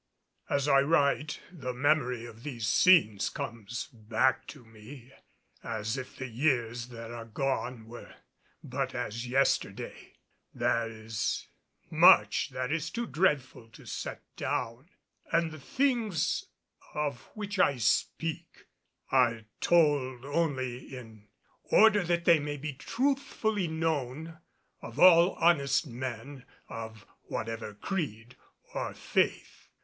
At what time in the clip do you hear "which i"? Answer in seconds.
17.35-17.77